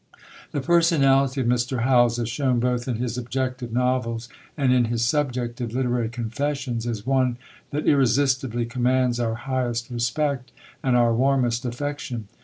[0.51, 1.81] The personality of Mr.
[1.83, 7.05] Howells, as shown both in his objective novels and in his subjective literary confessions, is
[7.05, 7.37] one
[7.69, 10.51] that irresistibly commands our highest respect
[10.81, 12.27] and our warmest affection.